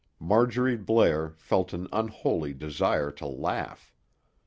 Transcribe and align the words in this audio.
Marjorie 0.19 0.77
Blair 0.77 1.29
felt 1.37 1.73
an 1.73 1.87
unholy 1.93 2.55
desire 2.55 3.11
to 3.11 3.27
laugh. 3.27 3.93